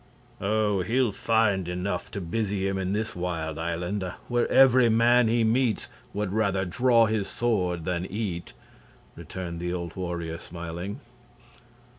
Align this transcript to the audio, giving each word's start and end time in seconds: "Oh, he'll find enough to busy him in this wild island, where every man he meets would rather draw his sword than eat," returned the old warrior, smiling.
"Oh, 0.41 0.81
he'll 0.81 1.11
find 1.11 1.69
enough 1.69 2.09
to 2.09 2.19
busy 2.21 2.67
him 2.67 2.79
in 2.79 2.91
this 2.91 3.15
wild 3.15 3.59
island, 3.59 4.01
where 4.29 4.47
every 4.47 4.89
man 4.89 5.27
he 5.27 5.43
meets 5.43 5.89
would 6.11 6.33
rather 6.33 6.65
draw 6.65 7.05
his 7.05 7.27
sword 7.27 7.85
than 7.85 8.07
eat," 8.07 8.53
returned 9.15 9.59
the 9.59 9.71
old 9.71 9.95
warrior, 9.95 10.39
smiling. 10.39 11.01